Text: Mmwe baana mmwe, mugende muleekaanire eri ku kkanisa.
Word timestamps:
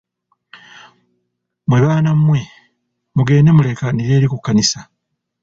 Mmwe 1.65 1.77
baana 1.83 2.09
mmwe, 2.17 2.39
mugende 3.15 3.51
muleekaanire 3.53 4.11
eri 4.15 4.27
ku 4.31 4.37
kkanisa. 4.39 4.79